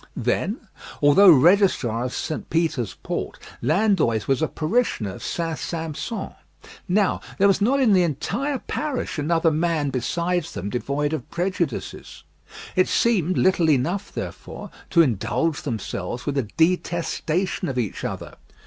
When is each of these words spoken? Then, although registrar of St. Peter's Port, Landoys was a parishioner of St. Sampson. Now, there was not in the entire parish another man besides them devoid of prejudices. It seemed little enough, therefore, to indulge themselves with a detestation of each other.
Then, 0.17 0.67
although 0.99 1.29
registrar 1.31 2.05
of 2.05 2.13
St. 2.15 2.49
Peter's 2.49 2.95
Port, 3.03 3.37
Landoys 3.61 4.27
was 4.27 4.41
a 4.41 4.47
parishioner 4.47 5.11
of 5.11 5.21
St. 5.23 5.59
Sampson. 5.59 6.31
Now, 6.89 7.21
there 7.37 7.47
was 7.47 7.61
not 7.61 7.79
in 7.79 7.93
the 7.93 8.01
entire 8.01 8.57
parish 8.57 9.19
another 9.19 9.51
man 9.51 9.91
besides 9.91 10.55
them 10.55 10.71
devoid 10.71 11.13
of 11.13 11.29
prejudices. 11.29 12.23
It 12.75 12.87
seemed 12.87 13.37
little 13.37 13.69
enough, 13.69 14.11
therefore, 14.11 14.71
to 14.89 15.03
indulge 15.03 15.61
themselves 15.61 16.25
with 16.25 16.35
a 16.35 16.47
detestation 16.57 17.69
of 17.69 17.77
each 17.77 18.03
other. 18.03 18.37